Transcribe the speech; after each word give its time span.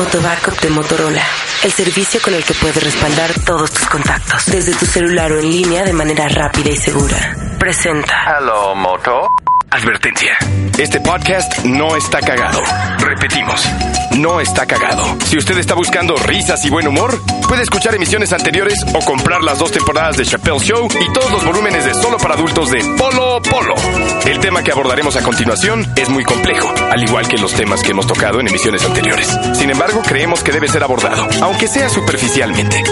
Motobackup 0.00 0.58
de 0.62 0.70
Motorola. 0.70 1.22
El 1.62 1.70
servicio 1.70 2.22
con 2.22 2.32
el 2.32 2.42
que 2.42 2.54
puedes 2.54 2.82
respaldar 2.82 3.28
todos 3.44 3.70
tus 3.70 3.86
contactos. 3.86 4.46
Desde 4.46 4.72
tu 4.72 4.86
celular 4.86 5.30
o 5.30 5.38
en 5.38 5.50
línea 5.50 5.84
de 5.84 5.92
manera 5.92 6.26
rápida 6.26 6.70
y 6.70 6.76
segura. 6.78 7.36
Presenta. 7.58 8.38
Hello, 8.38 8.74
Moto. 8.74 9.26
Advertencia. 9.72 10.36
Este 10.78 11.00
podcast 11.00 11.64
no 11.64 11.94
está 11.94 12.20
cagado. 12.20 12.60
Repetimos, 12.98 13.64
no 14.18 14.40
está 14.40 14.66
cagado. 14.66 15.16
Si 15.26 15.38
usted 15.38 15.58
está 15.58 15.74
buscando 15.74 16.16
risas 16.16 16.64
y 16.64 16.70
buen 16.70 16.88
humor, 16.88 17.22
puede 17.46 17.62
escuchar 17.62 17.94
emisiones 17.94 18.32
anteriores 18.32 18.84
o 18.94 18.98
comprar 19.04 19.42
las 19.42 19.60
dos 19.60 19.70
temporadas 19.70 20.16
de 20.16 20.24
Chappelle 20.24 20.58
Show 20.58 20.88
y 21.00 21.12
todos 21.12 21.30
los 21.30 21.44
volúmenes 21.44 21.84
de 21.84 21.94
solo 21.94 22.18
para 22.18 22.34
adultos 22.34 22.70
de 22.72 22.80
Polo 22.98 23.40
Polo. 23.42 23.74
El 24.26 24.40
tema 24.40 24.64
que 24.64 24.72
abordaremos 24.72 25.14
a 25.14 25.22
continuación 25.22 25.86
es 25.94 26.08
muy 26.08 26.24
complejo, 26.24 26.68
al 26.90 27.02
igual 27.04 27.28
que 27.28 27.38
los 27.38 27.54
temas 27.54 27.82
que 27.82 27.92
hemos 27.92 28.08
tocado 28.08 28.40
en 28.40 28.48
emisiones 28.48 28.84
anteriores. 28.84 29.28
Sin 29.54 29.70
embargo, 29.70 30.02
creemos 30.04 30.42
que 30.42 30.50
debe 30.50 30.66
ser 30.66 30.82
abordado, 30.82 31.28
aunque 31.42 31.68
sea 31.68 31.88
superficialmente. 31.88 32.82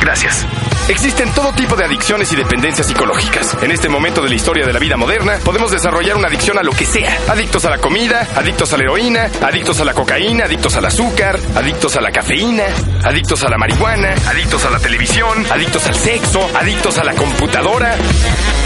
Gracias. 0.00 0.44
Existen 0.88 1.30
todo 1.34 1.52
tipo 1.52 1.76
de 1.76 1.84
adicciones 1.84 2.32
y 2.32 2.36
dependencias 2.36 2.86
psicológicas. 2.86 3.56
En 3.62 3.70
este 3.70 3.90
momento 3.90 4.22
de 4.22 4.30
la 4.30 4.34
historia 4.34 4.66
de 4.66 4.72
la 4.72 4.78
vida 4.78 4.96
moderna, 4.96 5.38
podemos 5.44 5.70
desarrollar 5.70 6.16
una 6.16 6.28
adicción 6.28 6.58
a 6.58 6.62
lo 6.62 6.72
que 6.72 6.86
sea. 6.86 7.14
Adictos 7.28 7.66
a 7.66 7.70
la 7.70 7.78
comida, 7.78 8.26
adictos 8.34 8.72
a 8.72 8.78
la 8.78 8.84
heroína, 8.84 9.30
adictos 9.42 9.80
a 9.80 9.84
la 9.84 9.92
cocaína, 9.92 10.46
adictos 10.46 10.76
al 10.76 10.86
azúcar, 10.86 11.38
adictos 11.54 11.94
a 11.96 12.00
la 12.00 12.10
cafeína, 12.10 12.64
adictos 13.04 13.44
a 13.44 13.50
la 13.50 13.58
marihuana, 13.58 14.14
adictos 14.26 14.64
a 14.64 14.70
la 14.70 14.78
televisión, 14.78 15.44
adictos 15.50 15.86
al 15.86 15.94
sexo, 15.94 16.48
adictos 16.56 16.96
a 16.96 17.04
la 17.04 17.12
computadora. 17.14 17.94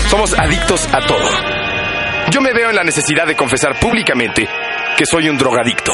Somos 0.09 0.39
adictos 0.39 0.89
a 0.93 1.01
todo. 1.05 1.29
Yo 2.31 2.41
me 2.41 2.53
veo 2.53 2.71
en 2.71 2.77
la 2.77 2.85
necesidad 2.85 3.27
de 3.27 3.35
confesar 3.35 3.81
públicamente 3.81 4.49
soy 5.07 5.29
un 5.29 5.39
drogadicto. 5.39 5.93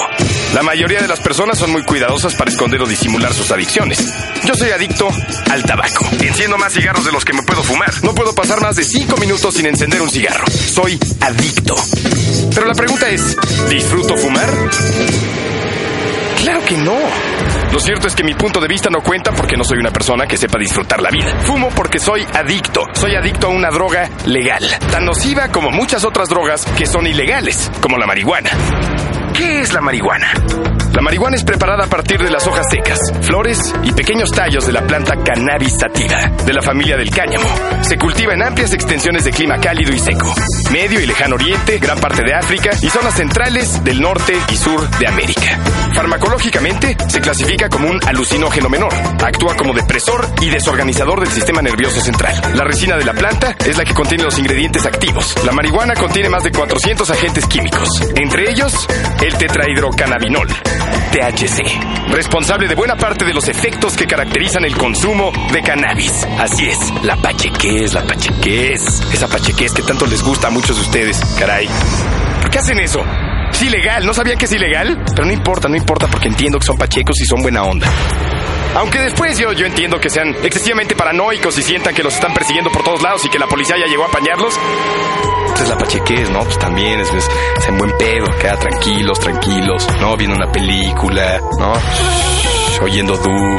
La 0.55 0.63
mayoría 0.63 1.01
de 1.01 1.09
las 1.09 1.21
personas 1.21 1.59
son 1.59 1.71
muy 1.71 1.83
cuidadosas 1.83 2.35
para 2.35 2.51
esconder 2.51 2.81
o 2.83 2.87
disimular 2.87 3.33
sus 3.33 3.51
adicciones. 3.51 3.99
Yo 4.45 4.55
soy 4.55 4.71
adicto 4.71 5.09
al 5.51 5.63
tabaco. 5.63 6.09
Enciendo 6.21 6.59
más 6.59 6.73
cigarros 6.73 7.05
de 7.05 7.13
los 7.13 7.25
que 7.25 7.33
me 7.33 7.43
puedo 7.43 7.63
fumar. 7.63 7.93
No 8.03 8.15
puedo 8.15 8.35
pasar 8.35 8.61
más 8.61 8.77
de 8.77 8.85
5 8.85 9.17
minutos 9.19 9.55
sin 9.55 9.67
encender 9.67 10.01
un 10.03 10.11
cigarro. 10.11 10.45
Soy 10.51 10.99
adicto. 11.21 11.75
Pero 12.55 12.67
la 12.67 12.75
pregunta 12.75 13.09
es, 13.09 13.37
¿disfruto 13.69 14.17
fumar? 14.17 14.49
Claro 16.41 16.61
que 16.65 16.77
no. 16.77 16.97
Lo 17.73 17.81
cierto 17.81 18.07
es 18.07 18.15
que 18.15 18.25
mi 18.25 18.35
punto 18.35 18.61
de 18.61 18.69
vista 18.69 18.89
no 18.91 19.01
cuenta 19.01 19.33
porque 19.33 19.57
no 19.57 19.65
soy 19.65 19.79
una 19.79 19.91
persona 19.91 20.27
que 20.27 20.37
sepa 20.37 20.59
disfrutar 20.59 21.03
la 21.03 21.11
vida. 21.11 21.41
Fumo 21.43 21.69
porque 21.71 21.99
soy 21.99 22.27
adicto. 22.33 22.83
Soy 22.95 23.15
adicto 23.15 23.49
a 23.49 23.51
una 23.51 23.71
droga 23.71 24.09
legal, 24.27 24.65
tan 24.91 25.05
nociva 25.05 25.49
como 25.49 25.71
muchas 25.71 26.05
otras 26.05 26.29
drogas 26.29 26.65
que 26.77 26.87
son 26.87 27.07
ilegales, 27.07 27.71
como 27.81 27.99
la 27.99 28.07
marihuana. 28.07 28.51
¿Qué 29.35 29.61
es 29.61 29.73
la 29.73 29.81
marihuana? 29.81 30.33
La 30.99 31.03
marihuana 31.03 31.37
es 31.37 31.45
preparada 31.45 31.85
a 31.85 31.87
partir 31.87 32.21
de 32.21 32.29
las 32.29 32.45
hojas 32.49 32.67
secas, 32.69 32.99
flores 33.21 33.73
y 33.85 33.93
pequeños 33.93 34.33
tallos 34.33 34.67
de 34.67 34.73
la 34.73 34.85
planta 34.85 35.15
cannabis 35.15 35.77
sativa, 35.79 36.29
de 36.45 36.53
la 36.53 36.61
familia 36.61 36.97
del 36.97 37.09
cáñamo. 37.09 37.49
Se 37.83 37.97
cultiva 37.97 38.35
en 38.35 38.43
amplias 38.43 38.73
extensiones 38.73 39.23
de 39.23 39.31
clima 39.31 39.61
cálido 39.61 39.95
y 39.95 40.01
seco, 40.01 40.35
Medio 40.73 41.01
y 41.01 41.07
Lejano 41.07 41.37
Oriente, 41.37 41.79
gran 41.79 42.01
parte 42.01 42.25
de 42.25 42.35
África 42.35 42.71
y 42.83 42.89
zonas 42.89 43.15
centrales 43.15 43.85
del 43.85 44.01
norte 44.01 44.37
y 44.51 44.57
sur 44.57 44.91
de 44.99 45.07
América. 45.07 45.61
Farmacológicamente, 45.95 46.97
se 47.09 47.21
clasifica 47.21 47.69
como 47.69 47.89
un 47.89 48.01
alucinógeno 48.05 48.69
menor. 48.69 48.93
Actúa 49.25 49.57
como 49.57 49.75
depresor 49.75 50.29
y 50.41 50.51
desorganizador 50.51 51.21
del 51.21 51.31
sistema 51.31 51.63
nervioso 51.63 52.01
central. 52.01 52.35
La 52.55 52.65
resina 52.65 52.97
de 52.97 53.05
la 53.05 53.15
planta 53.15 53.57
es 53.65 53.77
la 53.79 53.85
que 53.85 53.95
contiene 53.95 54.25
los 54.25 54.39
ingredientes 54.39 54.85
activos. 54.85 55.35
La 55.45 55.53
marihuana 55.53 55.95
contiene 55.95 56.29
más 56.29 56.43
de 56.43 56.51
400 56.51 57.09
agentes 57.11 57.47
químicos, 57.47 57.89
entre 58.17 58.51
ellos 58.51 58.87
el 59.23 59.35
tetrahidrocannabinol, 59.39 60.49
THC, 61.13 62.11
responsable 62.11 62.69
de 62.69 62.75
buena 62.75 62.97
parte 62.97 63.25
de 63.25 63.33
los 63.33 63.49
efectos 63.49 63.97
que 63.97 64.07
caracterizan 64.07 64.65
el 64.65 64.77
consumo 64.77 65.33
de 65.53 65.63
cannabis. 65.63 66.27
Así 66.39 66.69
es, 66.69 66.79
la 67.03 67.17
pachequez, 67.17 67.93
la 67.95 68.03
pachequez, 68.05 69.01
esa 69.13 69.29
pachequez 69.29 69.73
que 69.73 69.83
tanto 69.83 70.07
les 70.07 70.23
gusta 70.23 70.49
a 70.49 70.51
muchos 70.51 70.77
de 70.77 70.83
ustedes, 70.83 71.21
caray. 71.39 71.69
¿Por 72.41 72.51
qué 72.51 72.59
hacen 72.59 72.79
eso? 72.79 73.05
Es 73.53 73.63
ilegal, 73.63 74.07
¿no 74.07 74.15
sabían 74.15 74.39
que 74.39 74.45
es 74.45 74.53
ilegal? 74.53 75.03
Pero 75.15 75.27
no 75.27 75.33
importa, 75.33 75.69
no 75.69 75.77
importa 75.77 76.07
porque 76.07 76.29
entiendo 76.29 76.59
que 76.59 76.67
son 76.67 76.77
pachecos 76.77 77.21
y 77.21 77.25
son 77.25 77.43
buena 77.43 77.65
onda. 77.65 77.91
Aunque 78.75 79.01
después 79.01 79.39
yo, 79.39 79.53
yo 79.53 79.67
entiendo 79.67 79.99
que 79.99 80.09
sean 80.11 80.29
excesivamente 80.43 80.95
paranoicos 80.95 81.59
y 81.59 81.63
sientan 81.63 81.95
que 81.95 82.03
los 82.03 82.15
están 82.15 82.33
persiguiendo 82.35 82.71
por 82.71 82.85
todos 82.85 83.03
lados 83.03 83.25
y 83.25 83.29
que 83.29 83.39
la 83.39 83.47
policía 83.47 83.77
ya 83.79 83.87
llegó 83.87 84.05
a 84.05 84.09
apañarlos. 84.09 84.55
Entonces 85.41 85.69
la 85.69 85.79
pachequez, 85.79 86.31
¿no? 86.31 86.41
Pues 86.45 86.59
también 86.59 87.01
es, 87.01 87.13
es, 87.13 87.29
es 87.59 87.69
en 87.69 87.79
buen 87.79 87.91
pedo, 87.99 88.27
queda 88.39 88.57
tranquilos, 88.57 89.19
tranquilos, 89.19 89.87
¿no? 90.01 90.17
Viendo 90.17 90.37
una 90.37 90.53
película, 90.53 91.41
¿no? 91.59 91.73
Oyendo 92.81 93.17
du. 93.17 93.59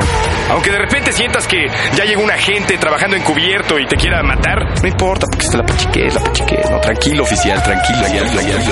Aunque 0.51 0.71
de 0.71 0.77
repente 0.77 1.11
sientas 1.11 1.45
que 1.45 1.67
ya 1.95 2.05
llegó 2.05 2.23
un 2.23 2.31
agente 2.31 2.77
trabajando 2.77 3.17
encubierto 3.17 3.77
y 3.77 3.85
te 3.85 3.97
quiera 3.97 4.23
matar, 4.23 4.81
no 4.81 4.87
importa, 4.87 5.27
porque 5.29 5.45
está 5.45 5.57
la 5.57 5.65
pachequez, 5.65 6.13
la 6.13 6.23
pachequez, 6.23 6.69
¿no? 6.71 6.79
Tranquilo, 6.79 7.23
oficial, 7.23 7.61
tranquilo, 7.61 7.99
tranquilo, 7.99 8.29
tranquilo, 8.31 8.63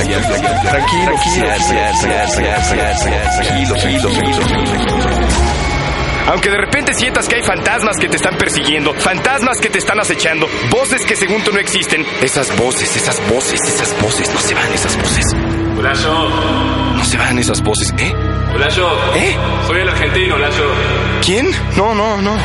tranquilo, 3.74 4.10
tranquilo. 4.10 5.77
Aunque 6.28 6.50
de 6.50 6.58
repente 6.58 6.94
sientas 6.94 7.28
que 7.28 7.36
hay 7.36 7.44
fantasmas 7.44 7.98
que 7.98 8.08
te 8.10 8.18
están 8.18 8.38
persiguiendo, 8.38 8.94
fantasmas 8.94 9.60
que 9.60 9.70
te 9.70 9.80
están 9.80 10.00
acechando, 10.00 10.48
voces 10.70 11.06
que 11.06 11.16
según 11.16 11.42
tú 11.44 11.52
no 11.52 11.60
existen, 11.60 12.06
esas 12.22 12.56
voces, 12.58 12.96
esas 12.96 13.20
voces, 13.30 13.60
esas 13.62 14.02
voces, 14.02 14.34
no 14.34 14.40
se 14.40 14.54
van 14.54 14.74
esas 14.74 14.98
voces. 14.98 15.26
Layo, 15.82 16.30
No 16.96 17.06
se 17.06 17.18
van 17.18 17.38
esas 17.38 17.62
voces, 17.62 17.94
¿eh? 18.00 18.12
Layo. 18.58 18.90
¿Eh? 19.16 19.38
Soy 19.68 19.80
el 19.80 19.88
argentino, 19.90 20.38
Layo. 20.38 20.66
¿Quién? 21.24 21.50
No, 21.76 21.94
no, 21.94 22.20
no. 22.22 22.36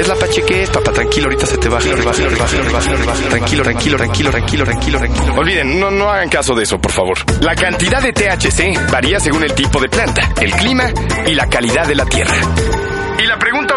Es 0.00 0.08
la 0.08 0.14
pachequez, 0.14 0.70
papá. 0.70 0.92
Tranquilo, 0.92 1.26
ahorita 1.26 1.46
se 1.46 1.58
te 1.58 1.68
baja. 1.68 1.84
te 1.84 2.02
baja, 2.02 2.12
te 2.16 2.34
baja, 2.34 2.56
te 2.62 2.72
baja, 2.72 2.96
te 2.96 3.04
baja. 3.04 3.28
Tranquilo, 3.28 3.62
tranquilo, 3.62 3.96
tranquilo, 3.98 4.30
tranquilo, 4.30 4.64
tranquilo, 4.64 4.98
tranquilo. 4.98 5.34
Olviden, 5.36 5.78
no, 5.78 5.90
no 5.90 6.08
hagan 6.08 6.28
caso 6.30 6.54
de 6.54 6.62
eso, 6.62 6.80
por 6.80 6.90
favor. 6.92 7.18
La 7.42 7.54
cantidad 7.54 8.00
de 8.02 8.12
THC 8.12 8.90
varía 8.90 9.20
según 9.20 9.44
el 9.44 9.52
tipo 9.52 9.78
de 9.80 9.88
planta, 9.88 10.32
el 10.40 10.50
clima 10.52 10.90
y 11.26 11.34
la 11.34 11.46
calidad 11.46 11.86
de 11.86 11.94
la 11.94 12.06
tierra. 12.06 12.34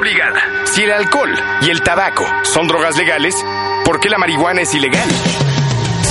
Obligada, 0.01 0.41
si 0.65 0.81
el 0.81 0.91
alcohol 0.93 1.31
y 1.61 1.69
el 1.69 1.83
tabaco 1.83 2.25
son 2.41 2.67
drogas 2.67 2.97
legales, 2.97 3.35
¿por 3.85 3.99
qué 3.99 4.09
la 4.09 4.17
marihuana 4.17 4.61
es 4.61 4.73
ilegal? 4.73 5.07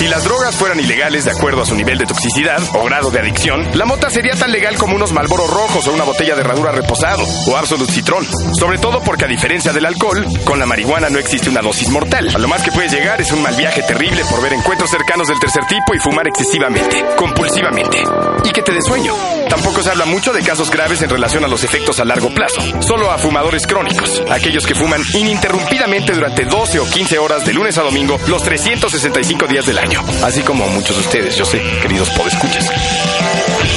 Si 0.01 0.09
las 0.09 0.25
drogas 0.25 0.57
fueran 0.57 0.81
ilegales 0.81 1.27
de 1.27 1.31
acuerdo 1.31 1.61
a 1.61 1.67
su 1.67 1.75
nivel 1.75 1.99
de 1.99 2.07
toxicidad 2.07 2.59
o 2.73 2.85
grado 2.85 3.11
de 3.11 3.19
adicción, 3.19 3.69
la 3.75 3.85
mota 3.85 4.09
sería 4.09 4.35
tan 4.35 4.51
legal 4.51 4.79
como 4.79 4.97
unos 4.97 5.13
malboros 5.13 5.51
rojos 5.51 5.87
o 5.87 5.93
una 5.93 6.05
botella 6.05 6.35
de 6.35 6.41
herradura 6.41 6.73
reposado 6.73 7.23
o 7.47 7.55
Absolut 7.55 7.91
Citrón. 7.91 8.27
Sobre 8.59 8.79
todo 8.79 9.03
porque 9.03 9.27
a 9.27 9.29
diferencia 9.29 9.75
del 9.75 9.85
alcohol, 9.85 10.27
con 10.45 10.59
la 10.59 10.65
marihuana 10.65 11.11
no 11.11 11.19
existe 11.19 11.51
una 11.51 11.61
dosis 11.61 11.91
mortal. 11.91 12.31
A 12.35 12.39
lo 12.39 12.49
más 12.49 12.63
que 12.63 12.73
puedes 12.73 12.91
llegar 12.91 13.21
es 13.21 13.31
un 13.31 13.43
mal 13.43 13.55
viaje 13.57 13.83
terrible 13.83 14.23
por 14.25 14.41
ver 14.41 14.55
encuentros 14.55 14.89
cercanos 14.89 15.29
del 15.29 15.39
tercer 15.39 15.67
tipo 15.67 15.95
y 15.95 15.99
fumar 15.99 16.27
excesivamente, 16.29 17.05
compulsivamente. 17.17 17.99
Y 18.45 18.53
que 18.53 18.63
te 18.63 18.73
dé 18.73 18.81
sueño. 18.81 19.15
Tampoco 19.51 19.83
se 19.83 19.91
habla 19.91 20.07
mucho 20.07 20.33
de 20.33 20.43
casos 20.43 20.71
graves 20.71 21.03
en 21.03 21.11
relación 21.11 21.45
a 21.45 21.49
los 21.49 21.63
efectos 21.63 22.01
a 22.01 22.07
largo 22.07 22.31
plazo. 22.31 22.63
Solo 22.81 23.11
a 23.11 23.19
fumadores 23.19 23.67
crónicos, 23.67 24.23
aquellos 24.31 24.65
que 24.65 24.75
fuman 24.75 25.03
ininterrumpidamente 25.13 26.15
durante 26.15 26.47
12 26.47 26.81
o 26.81 26.87
15 26.87 27.19
horas 27.19 27.45
de 27.45 27.53
lunes 27.53 27.77
a 27.77 27.83
domingo 27.83 28.19
los 28.29 28.43
365 28.43 29.47
días 29.47 29.67
del 29.67 29.77
año. 29.77 29.90
Así 30.25 30.43
como 30.43 30.67
muchos 30.69 30.97
de 30.97 31.03
ustedes, 31.03 31.37
yo 31.37 31.45
sé, 31.45 31.61
queridos 31.83 32.11
podescuchas. 32.11 32.71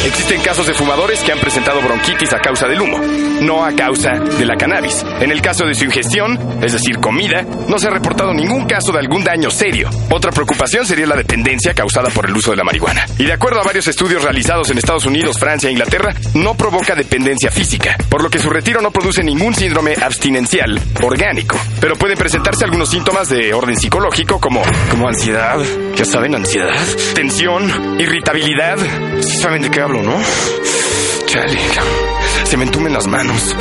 Existen 0.05 0.41
casos 0.41 0.67
de 0.67 0.73
fumadores 0.73 1.21
que 1.21 1.31
han 1.31 1.39
presentado 1.39 1.81
bronquitis 1.81 2.33
a 2.33 2.39
causa 2.39 2.67
del 2.67 2.81
humo, 2.81 2.99
no 3.41 3.63
a 3.63 3.71
causa 3.73 4.11
de 4.11 4.45
la 4.45 4.57
cannabis. 4.57 5.05
En 5.21 5.31
el 5.31 5.41
caso 5.41 5.65
de 5.65 5.73
su 5.73 5.85
ingestión, 5.85 6.37
es 6.61 6.73
decir, 6.73 6.99
comida, 6.99 7.45
no 7.69 7.79
se 7.79 7.87
ha 7.87 7.91
reportado 7.91 8.33
ningún 8.33 8.65
caso 8.65 8.91
de 8.91 8.99
algún 8.99 9.23
daño 9.23 9.49
serio. 9.49 9.89
Otra 10.11 10.31
preocupación 10.31 10.85
sería 10.85 11.07
la 11.07 11.15
dependencia 11.15 11.73
causada 11.73 12.09
por 12.09 12.25
el 12.27 12.35
uso 12.35 12.51
de 12.51 12.57
la 12.57 12.65
marihuana. 12.65 13.05
Y 13.17 13.23
de 13.23 13.31
acuerdo 13.31 13.61
a 13.61 13.63
varios 13.63 13.87
estudios 13.87 14.23
realizados 14.23 14.69
en 14.71 14.77
Estados 14.77 15.05
Unidos, 15.05 15.39
Francia 15.39 15.69
e 15.69 15.71
Inglaterra, 15.71 16.13
no 16.33 16.55
provoca 16.55 16.95
dependencia 16.95 17.49
física, 17.49 17.95
por 18.09 18.21
lo 18.21 18.29
que 18.29 18.39
su 18.39 18.49
retiro 18.49 18.81
no 18.81 18.91
produce 18.91 19.23
ningún 19.23 19.55
síndrome 19.55 19.95
abstinencial 20.01 20.81
orgánico. 21.01 21.57
Pero 21.79 21.95
pueden 21.95 22.17
presentarse 22.17 22.65
algunos 22.65 22.89
síntomas 22.89 23.29
de 23.29 23.53
orden 23.53 23.77
psicológico 23.77 24.39
como, 24.41 24.61
como 24.89 25.07
ansiedad, 25.07 25.59
ya 25.95 26.03
saben, 26.03 26.35
ansiedad, 26.35 26.75
tensión, 27.15 27.99
irritabilidad. 27.99 28.77
Sí 29.21 29.37
saben 29.37 29.61
de 29.61 29.71
qué 29.71 29.79
hablo, 29.79 29.92
¿no? 30.01 30.21
Chale, 31.25 31.57
se 32.45 32.57
me 32.57 32.65
entumen 32.65 32.93
las 32.93 33.07
manos. 33.07 33.55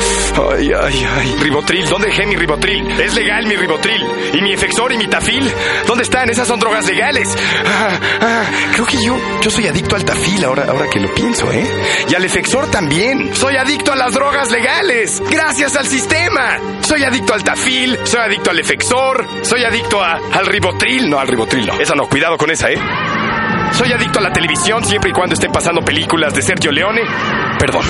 Ay, 0.51 0.69
ay, 0.79 1.07
ay. 1.17 1.35
Ribotril, 1.39 1.87
¿dónde 1.89 2.09
dejé 2.09 2.25
mi 2.27 2.35
ribotril? 2.35 2.87
Es 2.99 3.15
legal 3.15 3.47
mi 3.47 3.55
ribotril. 3.55 4.05
¿Y 4.33 4.41
mi 4.41 4.53
efexor 4.53 4.91
y 4.93 4.97
mi 4.97 5.07
tafil? 5.07 5.51
¿Dónde 5.87 6.03
están? 6.03 6.29
Esas 6.29 6.47
son 6.47 6.59
drogas 6.59 6.85
legales. 6.85 7.35
Ah, 7.65 7.99
ah, 8.21 8.43
creo 8.73 8.85
que 8.85 9.03
yo, 9.03 9.17
yo 9.41 9.49
soy 9.49 9.67
adicto 9.67 9.95
al 9.95 10.05
tafil 10.05 10.43
ahora, 10.45 10.65
ahora 10.69 10.87
que 10.89 10.99
lo 10.99 11.11
pienso, 11.15 11.51
¿eh? 11.51 11.67
Y 12.09 12.13
al 12.13 12.23
efexor 12.25 12.69
también. 12.69 13.33
Soy 13.33 13.55
adicto 13.57 13.91
a 13.91 13.95
las 13.95 14.13
drogas 14.13 14.51
legales. 14.51 15.23
Gracias 15.31 15.75
al 15.75 15.87
sistema. 15.87 16.59
Soy 16.81 17.03
adicto 17.03 17.33
al 17.33 17.43
tafil, 17.43 17.97
soy 18.03 18.19
adicto 18.19 18.51
al 18.51 18.59
efexor, 18.59 19.25
soy 19.41 19.63
adicto 19.63 20.01
a, 20.01 20.19
al 20.31 20.45
ribotril. 20.45 21.09
No, 21.09 21.17
al 21.17 21.27
ribotril 21.27 21.65
no. 21.65 21.79
Esa 21.79 21.95
no, 21.95 22.07
cuidado 22.07 22.37
con 22.37 22.51
esa, 22.51 22.69
¿eh? 22.69 22.77
Soy 23.73 23.91
adicto 23.91 24.19
a 24.19 24.21
la 24.21 24.31
televisión 24.31 24.83
siempre 24.85 25.09
y 25.09 25.13
cuando 25.13 25.33
estén 25.33 25.51
pasando 25.51 25.81
películas 25.81 26.33
de 26.33 26.41
Sergio 26.41 26.71
Leone. 26.71 27.01
Perdón. 27.59 27.83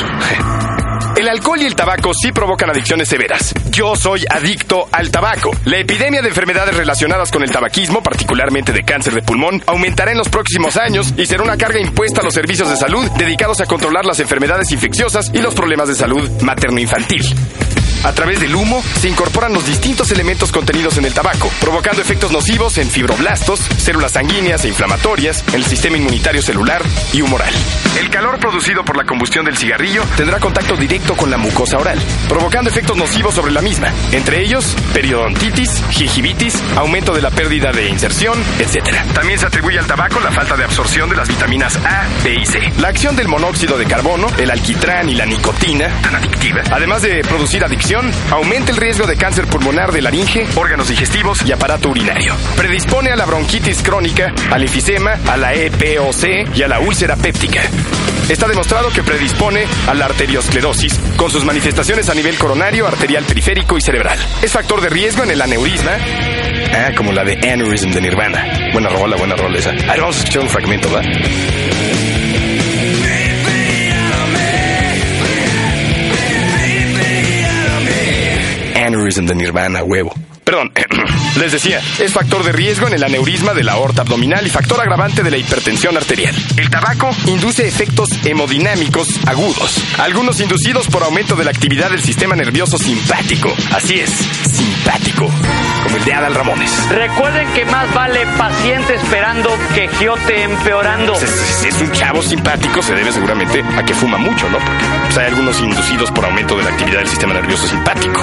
El 1.15 1.30
alcohol 1.30 1.62
y 1.62 1.65
el 1.65 1.75
tabaco 1.75 2.12
sí 2.13 2.31
provocan 2.31 2.69
adicciones 2.69 3.07
severas. 3.07 3.53
Yo 3.69 3.95
soy 3.95 4.25
adicto 4.30 4.88
al 4.91 5.12
tabaco. 5.12 5.51
La 5.65 5.77
epidemia 5.77 6.21
de 6.21 6.30
enfermedades 6.30 6.75
relacionadas 6.75 7.31
con 7.31 7.44
el 7.44 7.51
tabaquismo, 7.51 8.01
particularmente 8.01 8.71
de 8.71 8.83
cáncer 8.83 9.13
de 9.13 9.21
pulmón, 9.21 9.62
aumentará 9.68 10.12
en 10.12 10.18
los 10.18 10.30
próximos 10.30 10.77
años 10.77 11.13
y 11.18 11.25
será 11.25 11.44
una 11.44 11.57
carga 11.57 11.80
impuesta 11.80 12.21
a 12.21 12.24
los 12.24 12.33
servicios 12.33 12.69
de 12.69 12.77
salud 12.77 13.06
dedicados 13.18 13.62
a 13.62 13.65
controlar 13.65 14.06
las 14.06 14.19
enfermedades 14.19 14.71
infecciosas 14.71 15.30
y 15.33 15.39
los 15.39 15.53
problemas 15.53 15.88
de 15.88 15.95
salud 15.95 16.30
materno-infantil. 16.41 17.24
A 18.03 18.13
través 18.13 18.39
del 18.39 18.55
humo 18.55 18.83
se 19.00 19.07
incorporan 19.07 19.53
los 19.53 19.65
distintos 19.65 20.11
elementos 20.11 20.51
contenidos 20.51 20.97
en 20.97 21.05
el 21.05 21.13
tabaco, 21.13 21.50
provocando 21.61 22.01
efectos 22.01 22.31
nocivos 22.31 22.77
en 22.77 22.89
fibroblastos, 22.89 23.61
células 23.77 24.11
sanguíneas 24.11 24.65
e 24.65 24.67
inflamatorias, 24.67 25.44
en 25.50 25.55
el 25.55 25.65
sistema 25.65 25.97
inmunitario 25.97 26.41
celular 26.41 26.81
y 27.13 27.21
humoral. 27.21 27.53
El 28.00 28.09
calor 28.09 28.39
producido 28.39 28.83
por 28.83 28.97
la 28.97 29.05
combustión 29.05 29.45
del 29.45 29.55
cigarrillo 29.55 30.03
tendrá 30.17 30.39
contacto 30.39 30.75
directo 30.75 31.15
con 31.15 31.29
la 31.29 31.38
mucosa 31.38 31.77
oral, 31.77 31.97
provocando 32.27 32.69
efectos 32.69 32.97
nocivos 32.97 33.35
sobre 33.35 33.51
la 33.51 33.61
misma, 33.61 33.94
entre 34.11 34.41
ellos 34.41 34.75
periodontitis, 34.94 35.83
gingivitis, 35.91 36.56
aumento 36.75 37.13
de 37.13 37.21
la 37.21 37.31
pérdida 37.31 37.71
de 37.71 37.88
inserción, 37.88 38.38
etc. 38.59 38.97
También 39.13 39.39
se 39.39 39.45
atribuye 39.45 39.79
al 39.79 39.88
tabaco 39.88 40.19
la 40.19 40.31
falta 40.31 40.57
de 40.57 40.65
absorción 40.65 41.09
de 41.09 41.15
las 41.15 41.27
vitaminas 41.27 41.77
A, 41.77 42.07
B 42.23 42.35
y 42.35 42.45
C. 42.45 42.59
La 42.79 42.89
acción 42.89 43.15
del 43.15 43.27
monóxido 43.27 43.77
de 43.77 43.85
carbono, 43.85 44.27
el 44.38 44.51
alquitrán 44.51 45.09
y 45.09 45.15
la 45.15 45.25
nicotina, 45.25 45.88
tan 46.01 46.15
adictiva, 46.15 46.63
además 46.71 47.01
de 47.01 47.21
producir 47.21 47.63
adicción, 47.63 47.93
aumenta 48.31 48.72
el 48.72 48.78
riesgo 48.78 49.06
de 49.06 49.16
cáncer 49.16 49.45
pulmonar 49.45 49.92
de 49.92 50.01
laringe, 50.01 50.48
órganos 50.56 50.88
digestivos 50.88 51.44
y 51.45 51.51
aparato 51.51 51.90
urinario. 51.90 52.36
Predispone 52.56 53.12
a 53.12 53.16
la 53.16 53.25
bronquitis 53.25 53.84
crónica, 53.84 54.34
al 54.51 54.63
enfisema, 54.63 55.19
a 55.28 55.38
la 55.38 55.54
EPOC 55.54 56.56
y 56.56 56.63
a 56.63 56.68
la 56.68 56.80
úlcera 56.80 57.16
péptica. 57.16 57.62
Está 58.30 58.48
demostrado 58.48 58.90
que 58.90 59.04
predispone 59.04 59.66
a 59.88 59.94
la 59.94 60.06
arteriosclerosis 60.06 61.00
con 61.18 61.30
sus 61.30 61.44
manifestaciones 61.44 62.10
a 62.10 62.16
nivel 62.16 62.38
coronario, 62.38 62.88
arterial 62.88 63.25
periférico 63.25 63.78
y 63.78 63.81
cerebral. 63.81 64.18
Es 64.42 64.51
factor 64.51 64.81
de 64.81 64.90
riesgo 64.90 65.24
en 65.24 65.31
el 65.31 65.42
aneurisma. 65.42 65.92
Ah, 66.74 66.92
como 66.95 67.12
la 67.12 67.24
de 67.24 67.34
Aneurysm 67.51 67.92
de 67.92 68.01
Nirvana. 68.01 68.72
Buena 68.72 68.90
rola, 68.90 69.18
buena 69.18 69.36
rola 69.36 69.60
esa. 69.60 69.72
Ahora 69.72 70.01
vamos 70.01 70.16
a 70.16 70.19
escuchar 70.19 70.42
un 70.42 70.50
fragmento, 70.50 70.90
¿va? 70.92 71.01
De 79.03 79.35
Nirvana, 79.35 79.83
huevo. 79.83 80.13
Perdón, 80.45 80.71
les 81.39 81.51
decía, 81.51 81.81
es 82.00 82.13
factor 82.13 82.41
de 82.44 82.53
riesgo 82.53 82.88
en 82.88 82.94
el 82.94 83.03
aneurisma 83.03 83.53
de 83.53 83.63
la 83.63 83.73
aorta 83.73 84.01
abdominal 84.01 84.47
y 84.47 84.50
factor 84.50 84.79
agravante 84.79 85.23
de 85.23 85.29
la 85.29 85.38
hipertensión 85.38 85.97
arterial. 85.97 86.33
El 86.55 86.69
tabaco 86.69 87.09
induce 87.27 87.67
efectos 87.67 88.09
hemodinámicos 88.25 89.07
agudos, 89.27 89.83
algunos 90.00 90.39
inducidos 90.39 90.88
por 90.88 91.03
aumento 91.03 91.35
de 91.35 91.44
la 91.44 91.51
actividad 91.51 91.91
del 91.91 92.01
sistema 92.01 92.35
nervioso 92.35 92.77
simpático. 92.77 93.53
Así 93.73 94.00
es, 94.00 94.09
simpático, 94.09 95.29
como 95.83 95.97
el 95.97 96.06
de 96.06 96.13
Adal 96.13 96.33
Ramones. 96.33 96.71
Recuerden 96.89 97.47
que 97.53 97.65
más 97.65 97.94
vale 97.94 98.25
paciente 98.38 98.95
esperando 98.95 99.49
que 99.75 99.89
giote 99.89 100.44
empeorando. 100.44 101.15
Si 101.15 101.25
es, 101.25 101.75
es 101.75 101.81
un 101.81 101.91
chavo 101.91 102.21
simpático, 102.21 102.81
se 102.81 102.95
debe 102.95 103.11
seguramente 103.11 103.61
a 103.77 103.83
que 103.83 103.94
fuma 103.94 104.17
mucho, 104.17 104.49
¿no? 104.49 104.59
Porque 104.59 104.85
pues, 105.06 105.17
hay 105.17 105.25
algunos 105.27 105.59
inducidos 105.59 106.09
por 106.11 106.23
aumento 106.23 106.56
de 106.57 106.63
la 106.63 106.69
actividad 106.69 106.99
del 106.99 107.09
sistema 107.09 107.33
nervioso 107.33 107.67
simpático. 107.67 108.21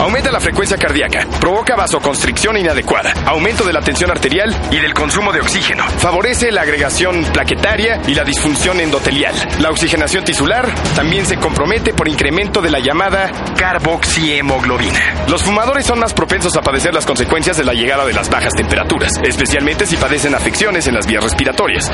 Aumenta 0.00 0.30
la 0.30 0.40
frecuencia 0.40 0.76
cardíaca, 0.76 1.26
provoca 1.40 1.74
vasoconstricción 1.74 2.56
inadecuada, 2.56 3.12
aumento 3.26 3.64
de 3.64 3.72
la 3.72 3.80
tensión 3.80 4.10
arterial 4.10 4.54
y 4.70 4.78
del 4.78 4.94
consumo 4.94 5.32
de 5.32 5.40
oxígeno. 5.40 5.84
Favorece 5.98 6.52
la 6.52 6.62
agregación 6.62 7.24
plaquetaria 7.32 8.00
y 8.06 8.14
la 8.14 8.22
disfunción 8.22 8.80
endotelial. 8.80 9.34
La 9.60 9.70
oxigenación 9.70 10.24
tisular 10.24 10.72
también 10.94 11.26
se 11.26 11.36
compromete 11.36 11.92
por 11.94 12.08
incremento 12.08 12.62
de 12.62 12.70
la 12.70 12.78
llamada 12.78 13.30
carboxihemoglobina. 13.56 15.26
Los 15.28 15.42
fumadores 15.42 15.84
son 15.84 15.98
más 15.98 16.14
propensos 16.14 16.56
a 16.56 16.62
padecer 16.62 16.94
las 16.94 17.04
consecuencias 17.04 17.56
de 17.56 17.64
la 17.64 17.74
llegada 17.74 18.06
de 18.06 18.12
las 18.12 18.30
bajas 18.30 18.54
temperaturas, 18.54 19.12
especialmente 19.22 19.84
si 19.84 19.96
padecen 19.96 20.34
afecciones 20.34 20.86
en 20.86 20.94
las 20.94 21.06
vías 21.06 21.24
respiratorias 21.24 21.90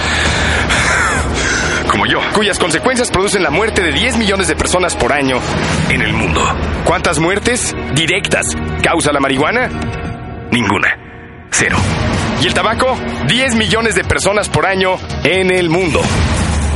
como 1.94 2.06
yo, 2.06 2.18
cuyas 2.32 2.58
consecuencias 2.58 3.08
producen 3.08 3.44
la 3.44 3.50
muerte 3.50 3.80
de 3.80 3.92
10 3.92 4.16
millones 4.16 4.48
de 4.48 4.56
personas 4.56 4.96
por 4.96 5.12
año 5.12 5.38
en 5.88 6.02
el 6.02 6.12
mundo. 6.12 6.40
¿Cuántas 6.84 7.20
muertes 7.20 7.72
directas 7.94 8.46
causa 8.82 9.12
la 9.12 9.20
marihuana? 9.20 9.70
Ninguna. 10.50 11.46
Cero. 11.52 11.76
¿Y 12.42 12.48
el 12.48 12.54
tabaco? 12.54 12.98
10 13.28 13.54
millones 13.54 13.94
de 13.94 14.02
personas 14.02 14.48
por 14.48 14.66
año 14.66 14.96
en 15.22 15.52
el 15.52 15.70
mundo. 15.70 16.00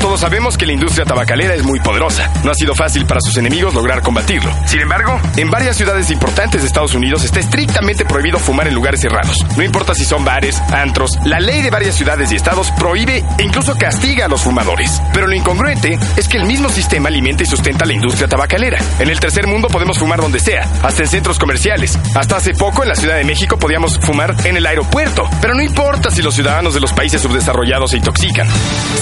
Todos 0.01 0.21
sabemos 0.21 0.57
que 0.57 0.67
la 0.67 0.73
industria 0.73 1.05
tabacalera 1.05 1.55
es 1.55 1.63
muy 1.63 1.81
poderosa. 1.81 2.31
No 2.45 2.51
ha 2.51 2.55
sido 2.55 2.75
fácil 2.75 3.05
para 3.07 3.21
sus 3.21 3.37
enemigos 3.37 3.75
lograr 3.75 4.03
combatirlo. 4.03 4.51
Sin 4.67 4.81
embargo, 4.81 5.21
en 5.37 5.51
varias 5.51 5.77
ciudades 5.77 6.11
importantes 6.11 6.61
de 6.61 6.67
Estados 6.67 6.95
Unidos 6.95 7.25
está 7.25 7.41
estrictamente 7.41 8.05
prohibido 8.05 8.39
fumar 8.39 8.69
en 8.69 8.75
lugares 8.75 9.01
cerrados. 9.01 9.45
No 9.57 9.63
importa 9.63 9.95
si 9.95 10.05
son 10.05 10.25
bares, 10.25 10.61
antros, 10.73 11.11
la 11.25 11.41
ley 11.41 11.63
de 11.63 11.71
varias 11.71 11.97
ciudades 11.97 12.31
y 12.33 12.37
estados 12.37 12.71
prohíbe 12.73 13.25
e 13.39 13.43
incluso 13.43 13.75
castiga 13.77 14.27
a 14.27 14.29
los 14.29 14.43
fumadores. 14.43 15.03
Pero 15.13 15.27
lo 15.27 15.35
incongruente 15.35 15.99
es 16.17 16.29
que 16.29 16.37
el 16.37 16.45
mismo 16.45 16.69
sistema 16.69 17.09
alimenta 17.09 17.43
y 17.43 17.47
sustenta 17.47 17.85
la 17.85 17.93
industria 17.93 18.29
tabacalera. 18.29 18.79
En 19.01 19.09
el 19.09 19.19
tercer 19.19 19.47
mundo 19.47 19.69
podemos 19.69 19.99
fumar 19.99 20.21
donde 20.21 20.41
sea, 20.41 20.63
hasta 20.83 21.03
en 21.03 21.09
centros 21.09 21.39
comerciales. 21.39 21.99
Hasta 22.15 22.37
hace 22.37 22.55
poco 22.55 22.83
en 22.83 22.89
la 22.89 22.95
Ciudad 22.95 23.17
de 23.17 23.25
México 23.25 23.59
podíamos 23.59 23.99
fumar 24.01 24.35
en 24.45 24.57
el 24.57 24.67
aeropuerto. 24.67 25.29
Pero 25.41 25.55
no 25.55 25.63
importa 25.63 26.11
si 26.11 26.23
los 26.23 26.35
ciudadanos 26.35 26.75
de 26.75 26.81
los 26.81 26.93
países 26.93 27.21
subdesarrollados 27.21 27.91
se 27.91 27.97
intoxican. 27.97 28.49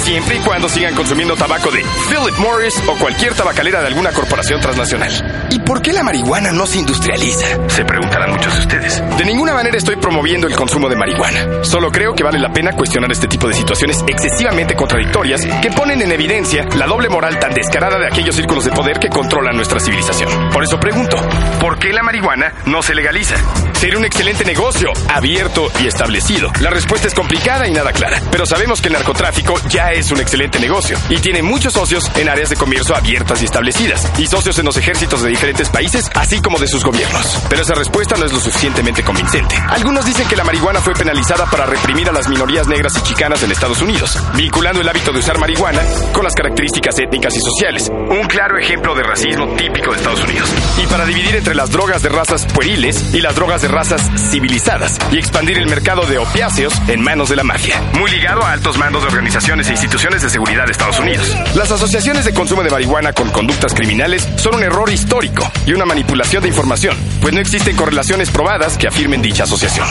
Siempre 0.04 0.36
y 0.36 0.38
cuando 0.40 0.68
sigan 0.68 0.85
consumiendo 0.94 1.34
tabaco 1.36 1.70
de 1.70 1.82
Philip 2.08 2.38
Morris 2.38 2.74
o 2.86 2.96
cualquier 2.96 3.34
tabacalera 3.34 3.80
de 3.80 3.88
alguna 3.88 4.12
corporación 4.12 4.60
transnacional. 4.60 5.46
¿Y 5.66 5.68
por 5.68 5.82
qué 5.82 5.92
la 5.92 6.04
marihuana 6.04 6.52
no 6.52 6.64
se 6.64 6.78
industrializa? 6.78 7.68
Se 7.68 7.84
preguntarán 7.84 8.30
muchos 8.30 8.54
de 8.54 8.60
ustedes. 8.60 9.02
De 9.18 9.24
ninguna 9.24 9.52
manera 9.52 9.76
estoy 9.76 9.96
promoviendo 9.96 10.46
el 10.46 10.54
consumo 10.54 10.88
de 10.88 10.94
marihuana. 10.94 11.64
Solo 11.64 11.90
creo 11.90 12.14
que 12.14 12.22
vale 12.22 12.38
la 12.38 12.52
pena 12.52 12.70
cuestionar 12.70 13.10
este 13.10 13.26
tipo 13.26 13.48
de 13.48 13.54
situaciones 13.54 14.04
excesivamente 14.06 14.76
contradictorias 14.76 15.44
que 15.60 15.72
ponen 15.72 16.02
en 16.02 16.12
evidencia 16.12 16.68
la 16.76 16.86
doble 16.86 17.08
moral 17.08 17.40
tan 17.40 17.52
descarada 17.52 17.98
de 17.98 18.06
aquellos 18.06 18.36
círculos 18.36 18.64
de 18.64 18.70
poder 18.70 19.00
que 19.00 19.08
controlan 19.08 19.56
nuestra 19.56 19.80
civilización. 19.80 20.50
Por 20.50 20.62
eso 20.62 20.78
pregunto, 20.78 21.16
¿por 21.58 21.80
qué 21.80 21.92
la 21.92 22.04
marihuana 22.04 22.52
no 22.66 22.80
se 22.80 22.94
legaliza? 22.94 23.34
Sería 23.72 23.98
un 23.98 24.04
excelente 24.04 24.44
negocio, 24.44 24.92
abierto 25.08 25.68
y 25.82 25.88
establecido. 25.88 26.52
La 26.60 26.70
respuesta 26.70 27.08
es 27.08 27.14
complicada 27.14 27.66
y 27.66 27.72
nada 27.72 27.92
clara, 27.92 28.22
pero 28.30 28.46
sabemos 28.46 28.80
que 28.80 28.86
el 28.86 28.94
narcotráfico 28.94 29.54
ya 29.68 29.90
es 29.90 30.12
un 30.12 30.20
excelente 30.20 30.60
negocio 30.60 30.96
y 31.10 31.18
tiene 31.18 31.42
muchos 31.42 31.72
socios 31.72 32.08
en 32.14 32.28
áreas 32.28 32.50
de 32.50 32.56
comercio 32.56 32.94
abiertas 32.94 33.42
y 33.42 33.46
establecidas 33.46 34.12
y 34.16 34.28
socios 34.28 34.58
en 34.60 34.66
los 34.66 34.76
ejércitos 34.76 35.22
de 35.22 35.28
diferentes 35.30 35.55
países, 35.64 36.10
así 36.14 36.40
como 36.40 36.58
de 36.58 36.66
sus 36.66 36.84
gobiernos. 36.84 37.38
Pero 37.48 37.62
esa 37.62 37.74
respuesta 37.74 38.16
no 38.16 38.26
es 38.26 38.32
lo 38.32 38.40
suficientemente 38.40 39.02
convincente. 39.02 39.56
Algunos 39.68 40.04
dicen 40.04 40.28
que 40.28 40.36
la 40.36 40.44
marihuana 40.44 40.80
fue 40.80 40.94
penalizada 40.94 41.46
para 41.46 41.66
reprimir 41.66 42.08
a 42.08 42.12
las 42.12 42.28
minorías 42.28 42.68
negras 42.68 42.94
y 42.96 43.02
chicanas 43.02 43.42
en 43.42 43.50
Estados 43.50 43.80
Unidos, 43.80 44.18
vinculando 44.34 44.80
el 44.80 44.88
hábito 44.88 45.12
de 45.12 45.20
usar 45.20 45.38
marihuana 45.38 45.80
con 46.12 46.24
las 46.24 46.34
características 46.34 46.98
étnicas 46.98 47.34
y 47.36 47.40
sociales. 47.40 47.90
Un 47.90 48.26
claro 48.26 48.58
ejemplo 48.58 48.94
de 48.94 49.02
racismo 49.02 49.46
típico 49.56 49.92
de 49.92 49.96
Estados 49.96 50.22
Unidos. 50.24 50.52
Y 50.82 50.86
para 50.86 51.06
dividir 51.06 51.36
entre 51.36 51.54
las 51.54 51.70
drogas 51.70 52.02
de 52.02 52.10
razas 52.10 52.46
pueriles 52.46 53.14
y 53.14 53.20
las 53.20 53.34
drogas 53.34 53.62
de 53.62 53.68
razas 53.68 54.02
civilizadas 54.30 54.98
y 55.10 55.18
expandir 55.18 55.58
el 55.58 55.68
mercado 55.68 56.06
de 56.06 56.18
opiáceos 56.18 56.74
en 56.88 57.02
manos 57.02 57.30
de 57.30 57.36
la 57.36 57.44
mafia. 57.44 57.80
Muy 57.94 58.10
ligado 58.10 58.44
a 58.44 58.52
altos 58.52 58.76
mandos 58.76 59.02
de 59.02 59.08
organizaciones 59.08 59.68
e 59.68 59.72
instituciones 59.72 60.22
de 60.22 60.28
seguridad 60.28 60.66
de 60.66 60.72
Estados 60.72 60.98
Unidos. 60.98 61.34
Las 61.54 61.70
asociaciones 61.70 62.24
de 62.24 62.34
consumo 62.34 62.62
de 62.62 62.70
marihuana 62.70 63.12
con 63.12 63.30
conductas 63.30 63.74
criminales 63.74 64.28
son 64.36 64.56
un 64.56 64.62
error 64.62 64.90
histórico 64.90 65.45
y 65.66 65.72
una 65.72 65.84
manipulación 65.84 66.42
de 66.42 66.48
información, 66.48 66.96
pues 67.20 67.34
no 67.34 67.40
existen 67.40 67.76
correlaciones 67.76 68.30
probadas 68.30 68.76
que 68.78 68.88
afirmen 68.88 69.22
dicha 69.22 69.44
asociación. 69.44 69.86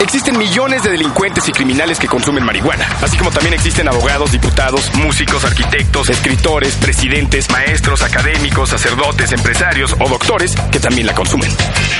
Existen 0.00 0.38
millones 0.38 0.82
de 0.82 0.90
delincuentes 0.90 1.48
y 1.48 1.52
criminales 1.52 1.98
que 1.98 2.06
consumen 2.06 2.44
marihuana, 2.44 2.86
así 3.02 3.16
como 3.16 3.30
también 3.30 3.54
existen 3.54 3.88
abogados, 3.88 4.32
diputados, 4.32 4.92
músicos, 4.94 5.44
arquitectos, 5.44 6.08
escritores, 6.08 6.74
presidentes, 6.76 7.50
maestros, 7.50 8.02
académicos, 8.02 8.70
sacerdotes, 8.70 9.32
empresarios 9.32 9.94
o 9.98 10.08
doctores 10.08 10.54
que 10.70 10.80
también 10.80 11.06
la 11.06 11.14
consumen. 11.14 11.50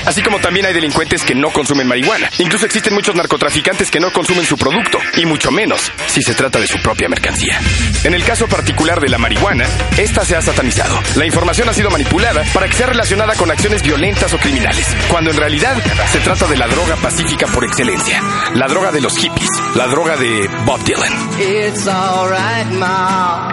Así 0.07 0.23
como 0.23 0.39
también 0.39 0.67
hay 0.67 0.75
delincuentes 0.75 1.23
que 1.23 1.35
no 1.35 1.51
consumen 1.51 1.87
marihuana. 1.87 2.31
Incluso 2.39 2.67
existen 2.67 2.95
muchos 2.95 3.15
narcotraficantes 3.15 3.91
que 3.91 4.01
no 4.01 4.13
consumen 4.13 4.47
su 4.47 4.57
producto, 4.57 4.99
y 5.17 5.27
mucho 5.27 5.51
menos 5.51 5.93
si 6.07 6.23
se 6.23 6.35
trata 6.35 6.59
de 6.59 6.67
su 6.67 6.81
propia 6.81 7.09
mercancía. 7.09 7.61
En 8.05 8.15
el 8.15 8.25
caso 8.25 8.47
particular 8.47 9.01
de 9.01 9.09
la 9.09 9.19
marihuana, 9.19 9.67
esta 9.97 10.25
se 10.25 10.37
ha 10.37 10.43
satanizado. 10.43 10.99
La 11.17 11.27
información 11.27 11.69
ha 11.69 11.75
sido 11.75 11.91
manipulada 11.91 12.45
para 12.55 12.69
que 12.69 12.75
sea 12.75 12.87
relacionada 12.89 13.35
con 13.35 13.51
acciones 13.51 13.83
violentas 13.83 14.33
o 14.33 14.39
criminales, 14.39 14.87
cuando 15.11 15.31
en 15.31 15.37
realidad 15.37 15.77
se 16.11 16.19
trata 16.21 16.47
de 16.47 16.57
la 16.57 16.67
droga 16.67 16.97
pacífica 16.97 17.47
por 17.47 17.65
excelencia. 17.65 18.23
La 18.55 18.67
droga 18.67 18.91
de 18.91 19.01
los 19.01 19.17
hippies, 19.17 19.49
la 19.75 19.87
droga 19.87 20.17
de 20.17 20.49
Bob 20.65 20.83
Dylan. 20.85 21.13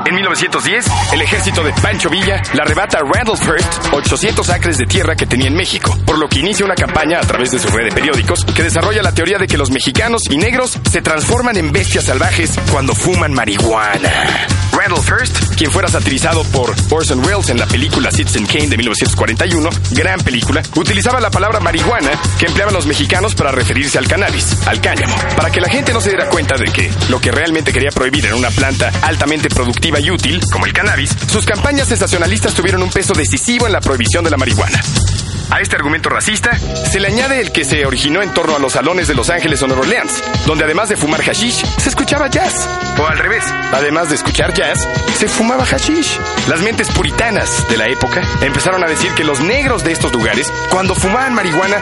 En 0.06 0.16
1910, 0.16 0.86
el 1.14 1.22
ejército 1.22 1.64
de 1.64 1.74
Pancho 1.74 2.10
Villa 2.10 2.42
le 2.54 2.62
arrebata 2.62 3.00
a 3.00 3.02
Randall 3.02 3.38
First 3.38 3.94
800 3.94 4.50
acres 4.50 4.78
de 4.78 4.86
tierra 4.86 5.16
que 5.16 5.26
tenía 5.26 5.48
en 5.48 5.56
México, 5.56 5.98
por 6.06 6.18
lo 6.18 6.28
que 6.28 6.40
inicia 6.40 6.66
una 6.66 6.76
campaña 6.76 7.20
a 7.20 7.28
través 7.28 7.52
de 7.52 7.60
su 7.60 7.70
red 7.70 7.86
de 7.86 7.92
periódicos 7.92 8.46
que 8.46 8.64
desarrolla 8.64 9.02
la 9.02 9.14
teoría 9.14 9.38
de 9.38 9.48
que 9.48 9.58
los 9.58 9.72
mexicanos 9.72 10.22
y 10.30 10.38
negros 10.38 10.78
se 10.90 11.02
transforman 11.02 11.58
en 11.58 11.72
bestias 11.72 12.06
salvajes 12.06 12.52
cuando 12.72 12.96
fuman 12.96 13.34
marihuana. 13.34 14.48
Randall 14.72 15.04
First, 15.04 15.56
quien 15.56 15.72
fuera 15.72 15.88
satirizado 15.88 16.44
por 16.46 16.74
Orson 16.90 17.24
Welles 17.26 17.50
en 17.50 17.60
la 17.60 17.66
película 17.66 18.12
Citizen 18.12 18.46
Kane 18.46 18.68
de 18.68 18.78
1941, 19.26 19.70
gran 19.92 20.20
película, 20.20 20.62
utilizaba 20.76 21.20
la 21.20 21.32
palabra 21.32 21.60
marihuana 21.60 22.12
que 22.38 22.46
empleaban 22.46 22.74
los 22.74 22.86
mexicanos 22.86 23.34
para 23.34 23.52
referirse 23.52 23.98
al 23.98 24.08
cannabis, 24.08 24.56
al 24.68 24.80
cáñamo, 24.82 25.16
para 25.36 25.50
que 25.50 25.62
la 25.62 25.70
gente 25.70 25.94
no 25.94 26.02
se 26.02 26.10
diera 26.10 26.30
cuenta 26.30 26.56
de 26.58 26.66
que 26.66 26.92
lo 27.10 27.20
que 27.20 27.32
realmente 27.32 27.74
quería 27.74 27.90
prohibir 27.90 28.26
era 28.26 28.36
una 28.36 28.52
planta 28.52 28.92
altamente 29.02 29.50
productiva 29.50 30.00
y 30.00 30.12
útil, 30.12 30.42
como 30.52 30.66
el 30.66 30.74
cannabis, 30.74 31.16
sus 31.28 31.46
campañas 31.46 31.88
sensacionalistas 31.88 32.54
tuvieron 32.54 32.84
un 32.84 32.90
peso 32.90 33.14
decisivo 33.14 33.66
en 33.66 33.74
la 33.74 33.82
prohibición 33.82 34.24
de 34.24 34.30
la 34.30 34.38
marihuana. 34.38 34.82
A 35.52 35.62
este 35.62 35.76
argumento 35.76 36.10
racista 36.10 36.58
se 36.58 37.00
le 37.00 37.08
añade 37.08 37.40
el 37.40 37.52
que 37.52 37.64
se 37.64 37.86
originó 37.86 38.22
en 38.22 38.34
torno 38.34 38.56
a 38.56 38.60
los 38.60 38.74
salones 38.74 39.08
de 39.08 39.14
Los 39.14 39.30
Ángeles 39.30 39.62
o 39.62 39.68
Nueva 39.68 39.84
Orleans, 39.84 40.24
donde 40.46 40.64
además 40.64 40.90
de 40.90 40.98
fumar 40.98 41.22
hashish, 41.22 41.64
se 41.78 41.90
escuchaba 41.90 42.28
jazz. 42.28 42.68
O 43.00 43.08
al 43.08 43.18
revés, 43.18 43.44
además 43.72 44.10
de 44.10 44.16
escuchar 44.16 44.54
jazz, 44.54 44.88
se 45.18 45.28
fumaba 45.28 45.66
hashish. 45.66 46.20
Las 46.48 46.62
mentes 46.62 46.90
puritanas 46.92 47.68
de 47.70 47.78
la 47.78 47.88
época 47.88 48.22
empezaron 48.42 48.84
a 48.84 48.88
decir 48.88 49.12
que 49.14 49.24
los 49.24 49.40
negros 49.40 49.84
de 49.84 49.92
estos 49.92 50.12
lugares, 50.12 50.52
cuando 50.70 50.96
fumaban 50.96 51.34
marihuana, 51.34 51.78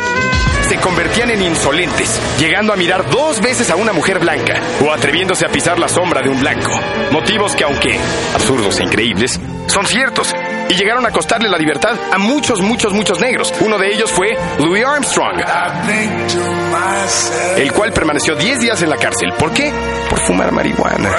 se 0.68 0.78
convertían 0.78 1.32
en 1.32 1.42
insolentes, 1.42 2.20
llegando 2.40 2.74
a 2.74 2.78
mirar 2.78 3.10
dos 3.10 3.42
veces 3.42 3.70
a 3.70 3.76
una 3.76 3.94
mujer 3.94 4.20
blanca 4.20 4.62
o 4.82 4.92
atreviéndose 4.92 5.46
a 5.46 5.50
pisar 5.50 5.80
la 5.80 5.88
sombra 5.88 6.22
de 6.22 6.30
un 6.30 6.40
blanco. 6.40 6.72
Motivos 7.12 7.56
que, 7.56 7.64
aunque 7.64 8.00
absurdos 8.34 8.80
e 8.80 8.84
increíbles, 8.84 9.40
son 9.68 9.86
ciertos 9.86 10.34
y 10.70 10.74
llegaron 10.76 11.06
a 11.06 11.12
costarle 11.12 11.50
la 11.50 11.58
libertad 11.58 11.98
a 12.12 12.18
muchos, 12.18 12.62
muchos, 12.62 12.94
muchos 12.94 13.20
negros. 13.20 13.54
Uno 13.62 13.78
de 13.78 13.94
ellos 13.94 14.12
fue 14.12 14.38
Louis 14.60 14.86
Armstrong, 14.86 15.40
el 17.58 17.72
cual 17.74 17.92
permaneció 17.92 18.36
10 18.36 18.60
días 18.60 18.82
en 18.82 18.90
la 18.90 18.98
cárcel. 18.98 19.34
¿Por 19.38 19.54
qué? 19.54 19.72
Por 20.10 20.20
fumar 20.20 20.52
marihuana. 20.52 21.10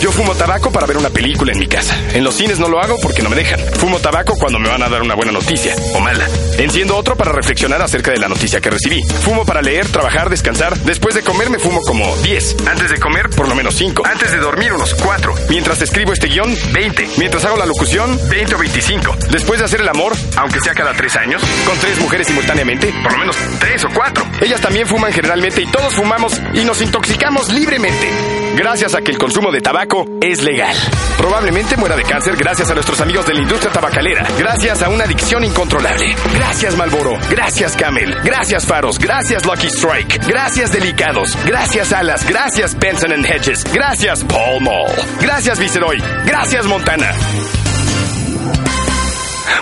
Yo 0.00 0.10
fumo 0.10 0.34
tabaco 0.34 0.72
para 0.72 0.86
ver 0.86 0.96
una 0.96 1.10
película 1.10 1.52
en 1.52 1.58
mi 1.58 1.66
casa. 1.66 1.94
En 2.14 2.24
los 2.24 2.34
cines 2.34 2.58
no 2.58 2.68
lo 2.68 2.80
hago 2.80 2.96
porque 3.02 3.22
no 3.22 3.28
me 3.28 3.36
dejan. 3.36 3.60
Fumo 3.74 3.98
tabaco 3.98 4.34
cuando 4.38 4.58
me 4.58 4.70
van 4.70 4.82
a 4.82 4.88
dar 4.88 5.02
una 5.02 5.14
buena 5.14 5.30
noticia 5.30 5.76
o 5.94 6.00
mala. 6.00 6.26
Enciendo 6.56 6.96
otro 6.96 7.16
para 7.16 7.32
reflexionar 7.32 7.82
acerca 7.82 8.10
de 8.10 8.18
la 8.18 8.26
noticia 8.28 8.62
que 8.62 8.70
recibí. 8.70 9.02
Fumo 9.02 9.44
para 9.44 9.60
leer, 9.60 9.86
trabajar, 9.88 10.30
descansar. 10.30 10.74
Después 10.78 11.14
de 11.14 11.22
comer 11.22 11.50
me 11.50 11.58
fumo 11.58 11.82
como 11.82 12.16
10. 12.18 12.56
Antes 12.66 12.88
de 12.88 12.98
comer, 12.98 13.28
por 13.28 13.46
lo 13.46 13.54
menos 13.54 13.74
5. 13.74 14.02
Antes 14.06 14.32
de 14.32 14.38
dormir, 14.38 14.72
unos 14.72 14.94
4. 14.94 15.34
Mientras 15.50 15.82
escribo 15.82 16.14
este 16.14 16.28
guion, 16.28 16.56
20. 16.72 17.10
Mientras 17.18 17.44
hago 17.44 17.58
la 17.58 17.66
locución, 17.66 18.18
20 18.30 18.54
o 18.54 18.58
25. 18.58 19.16
Después 19.30 19.58
de 19.58 19.66
hacer 19.66 19.82
el 19.82 19.88
amor, 19.88 20.14
aunque 20.36 20.60
sea 20.60 20.72
cada 20.72 20.94
3 20.94 21.16
años, 21.16 21.42
con 21.66 21.76
tres 21.78 22.00
mujeres 22.00 22.26
simultáneamente, 22.26 22.90
por 23.02 23.12
lo 23.12 23.18
menos 23.18 23.36
3 23.58 23.84
o 23.84 23.88
4. 23.92 24.24
Ellas 24.40 24.62
también 24.62 24.86
fuman 24.86 25.12
generalmente 25.12 25.60
y 25.60 25.66
todos 25.66 25.94
fumamos 25.94 26.40
y 26.54 26.64
nos 26.64 26.80
intoxicamos 26.80 27.52
libremente. 27.52 28.08
Gracias 28.56 28.94
a 28.94 29.00
que 29.02 29.12
el 29.12 29.18
consumo 29.18 29.52
de 29.52 29.60
tabaco 29.60 29.89
es 30.20 30.42
legal. 30.42 30.74
Probablemente 31.18 31.76
muera 31.76 31.96
de 31.96 32.04
cáncer 32.04 32.36
gracias 32.36 32.70
a 32.70 32.74
nuestros 32.74 33.00
amigos 33.00 33.26
de 33.26 33.34
la 33.34 33.42
industria 33.42 33.72
tabacalera, 33.72 34.26
gracias 34.38 34.82
a 34.82 34.88
una 34.88 35.04
adicción 35.04 35.44
incontrolable. 35.44 36.14
Gracias 36.34 36.76
Malboro, 36.76 37.18
gracias 37.28 37.76
Camel, 37.76 38.14
gracias 38.24 38.66
Faros, 38.66 38.98
gracias 38.98 39.44
Lucky 39.44 39.66
Strike, 39.66 40.26
gracias 40.26 40.72
Delicados, 40.72 41.36
gracias 41.44 41.92
Alas, 41.92 42.26
gracias 42.26 42.78
Benson 42.78 43.12
and 43.12 43.26
Hedges, 43.26 43.64
gracias 43.72 44.24
Paul 44.24 44.62
Mall, 44.62 44.90
gracias 45.20 45.58
Viceroy, 45.58 46.00
gracias 46.24 46.66
Montana. 46.66 47.10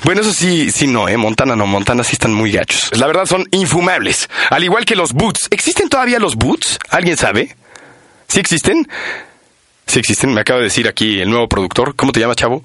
Bueno, 0.04 0.20
eso 0.20 0.32
sí, 0.32 0.70
sí 0.70 0.87
no, 0.87 1.08
¿eh? 1.08 1.16
Montana 1.16 1.56
no, 1.56 1.66
Montana 1.66 2.04
sí 2.04 2.12
están 2.12 2.32
muy 2.32 2.52
gachos. 2.52 2.90
La 2.99 3.06
verdad 3.06 3.26
son 3.26 3.47
infumables. 3.50 4.28
Al 4.50 4.62
igual 4.62 4.85
que 4.85 4.94
los 4.94 5.12
boots. 5.12 5.49
¿Existen 5.50 5.88
todavía 5.88 6.18
los 6.18 6.37
boots? 6.37 6.78
¿Alguien 6.90 7.16
sabe? 7.16 7.56
¿Sí 8.28 8.40
existen? 8.40 8.87
Sí 9.88 9.99
existen, 9.99 10.35
me 10.35 10.42
acaba 10.42 10.59
de 10.59 10.64
decir 10.64 10.87
aquí 10.87 11.18
el 11.18 11.30
nuevo 11.30 11.49
productor. 11.49 11.97
¿Cómo 11.97 12.12
te 12.12 12.21
llamas, 12.21 12.37
chavo? 12.37 12.62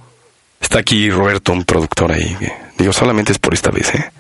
Está 0.60 0.80
aquí 0.80 1.10
Roberto, 1.10 1.54
un 1.54 1.64
productor 1.64 2.12
ahí. 2.12 2.38
Digo, 2.78 2.92
solamente 2.92 3.32
es 3.32 3.40
por 3.40 3.54
esta 3.54 3.72
vez, 3.72 3.96
¿eh? 3.96 4.12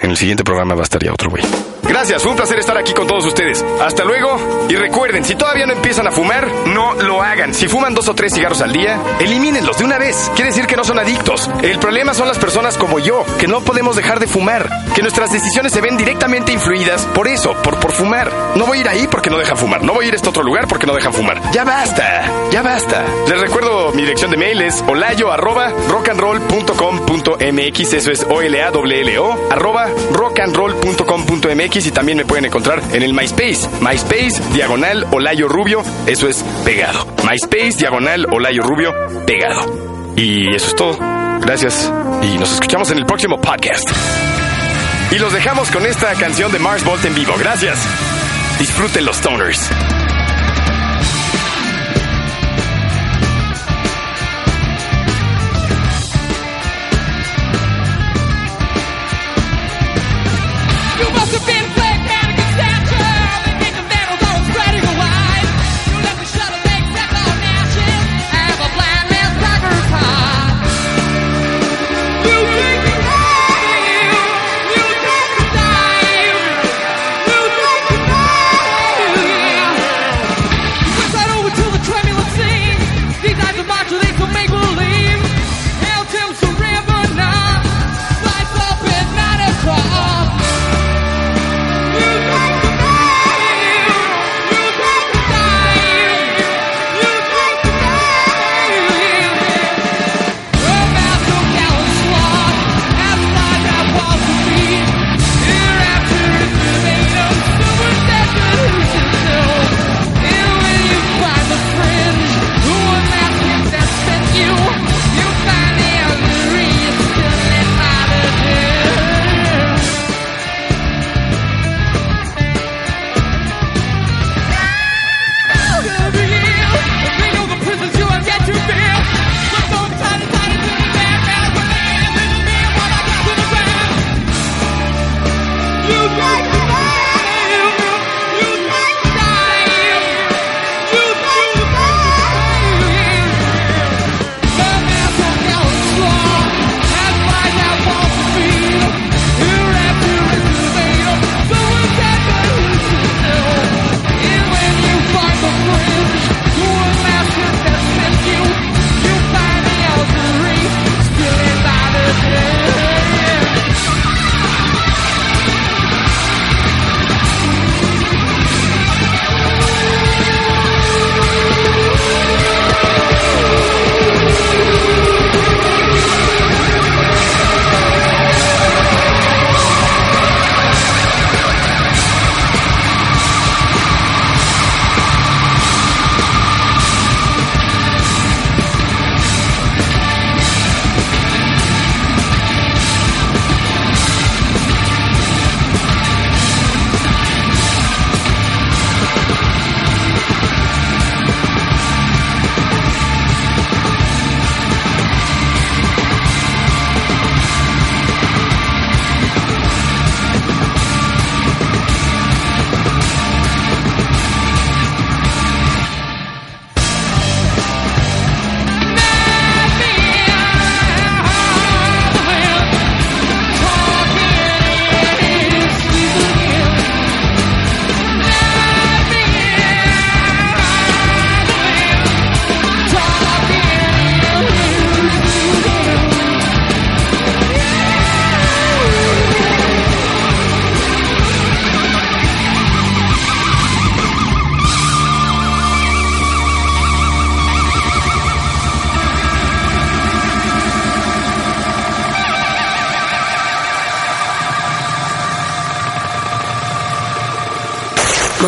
En 0.00 0.10
el 0.10 0.16
siguiente 0.16 0.44
programa 0.44 0.74
va 0.74 0.82
a 0.82 0.84
estar 0.84 1.02
ya 1.02 1.12
otro 1.12 1.30
güey. 1.30 1.42
Gracias, 1.86 2.22
fue 2.22 2.30
un 2.30 2.36
placer 2.36 2.58
estar 2.58 2.76
aquí 2.78 2.92
con 2.94 3.06
todos 3.06 3.26
ustedes. 3.26 3.64
Hasta 3.80 4.04
luego. 4.04 4.66
Y 4.68 4.76
recuerden, 4.76 5.24
si 5.24 5.34
todavía 5.34 5.66
no 5.66 5.72
empiezan 5.74 6.06
a 6.06 6.10
fumar, 6.10 6.48
no 6.66 6.94
lo 6.94 7.22
hagan. 7.22 7.52
Si 7.54 7.68
fuman 7.68 7.94
dos 7.94 8.08
o 8.08 8.14
tres 8.14 8.32
cigarros 8.32 8.62
al 8.62 8.72
día, 8.72 8.98
elimínenlos 9.20 9.78
de 9.78 9.84
una 9.84 9.98
vez. 9.98 10.30
Quiere 10.34 10.50
decir 10.50 10.66
que 10.66 10.76
no 10.76 10.84
son 10.84 10.98
adictos. 10.98 11.50
El 11.62 11.78
problema 11.78 12.14
son 12.14 12.26
las 12.28 12.38
personas 12.38 12.78
como 12.78 12.98
yo, 12.98 13.24
que 13.38 13.48
no 13.48 13.60
podemos 13.60 13.96
dejar 13.96 14.18
de 14.18 14.26
fumar. 14.26 14.68
Que 14.94 15.02
nuestras 15.02 15.30
decisiones 15.30 15.72
se 15.72 15.80
ven 15.82 15.96
directamente 15.96 16.52
influidas 16.52 17.02
por 17.14 17.28
eso, 17.28 17.52
por, 17.62 17.78
por 17.80 17.92
fumar. 17.92 18.30
No 18.56 18.66
voy 18.66 18.78
a 18.78 18.80
ir 18.80 18.88
ahí 18.88 19.06
porque 19.10 19.30
no 19.30 19.38
dejan 19.38 19.56
fumar. 19.58 19.82
No 19.82 19.92
voy 19.92 20.06
a 20.06 20.08
ir 20.08 20.14
a 20.14 20.16
este 20.16 20.28
otro 20.28 20.42
lugar 20.42 20.66
porque 20.66 20.86
no 20.86 20.94
dejan 20.94 21.12
fumar. 21.12 21.40
Ya 21.52 21.64
basta, 21.64 22.24
ya 22.50 22.62
basta. 22.62 23.04
Les 23.28 23.40
recuerdo 23.40 23.92
mi 23.92 24.02
dirección 24.02 24.30
de 24.30 24.36
mail 24.38 24.62
es 24.62 24.82
olayo 24.86 25.30
arroba 25.30 25.70
rockandroll.com.mx. 25.88 27.92
Eso 27.92 28.10
es 28.10 28.26
o 28.28 28.40
l 28.40 28.62
a 28.62 28.70
w 28.70 29.00
l 29.00 29.18
o 29.18 29.38
arroba 29.50 29.88
rockandroll.com.mx 30.12 31.73
y 31.76 31.90
también 31.90 32.18
me 32.18 32.24
pueden 32.24 32.44
encontrar 32.44 32.80
en 32.92 33.02
el 33.02 33.12
MySpace. 33.12 33.68
MySpace, 33.80 34.40
diagonal, 34.52 35.06
Olayo 35.10 35.48
Rubio. 35.48 35.82
Eso 36.06 36.28
es 36.28 36.44
pegado. 36.64 37.04
MySpace, 37.28 37.72
diagonal, 37.78 38.26
Olayo 38.30 38.62
Rubio, 38.62 38.94
pegado. 39.26 40.12
Y 40.14 40.54
eso 40.54 40.68
es 40.68 40.76
todo. 40.76 40.96
Gracias. 41.40 41.92
Y 42.22 42.38
nos 42.38 42.52
escuchamos 42.52 42.92
en 42.92 42.98
el 42.98 43.06
próximo 43.06 43.40
podcast. 43.40 43.90
Y 45.10 45.18
los 45.18 45.32
dejamos 45.32 45.68
con 45.72 45.84
esta 45.84 46.14
canción 46.14 46.52
de 46.52 46.60
Mars 46.60 46.84
Volt 46.84 47.04
en 47.04 47.14
vivo. 47.14 47.34
Gracias. 47.38 47.76
Disfruten 48.60 49.04
los 49.04 49.16
stoners. 49.16 49.68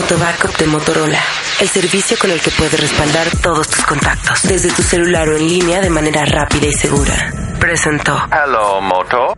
Moto 0.07 0.19
Backup 0.21 0.57
de 0.59 0.67
Motorola, 0.69 1.21
el 1.61 1.69
servicio 1.69 2.17
con 2.17 2.31
el 2.31 2.41
que 2.41 2.53
puedes 2.53 2.79
respaldar 2.79 3.27
todos 3.43 3.67
tus 3.67 3.85
contactos, 3.85 4.41
desde 4.45 4.71
tu 4.71 4.81
celular 4.81 5.29
o 5.29 5.37
en 5.37 5.49
línea 5.49 5.81
de 5.81 5.91
manera 5.91 6.25
rápida 6.25 6.69
y 6.69 6.73
segura. 6.73 7.33
Presentó. 7.59 8.17
Hello, 8.31 8.81
Moto. 8.81 9.35